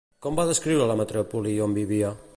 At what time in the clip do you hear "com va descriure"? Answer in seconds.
0.25-0.87